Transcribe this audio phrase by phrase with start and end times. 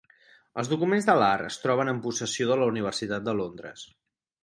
[0.61, 3.89] Els documents de Lahr es troben en possessió de la Universitat de Londres.